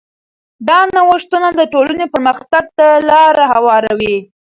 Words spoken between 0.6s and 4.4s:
دا نوښتونه د ټولنې پرمختګ ته لاره هواروي.